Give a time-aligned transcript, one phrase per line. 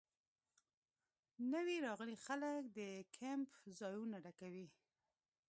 [1.53, 2.79] نوي راغلي خلک د
[3.17, 4.67] کیمپ ځایونه ډکوي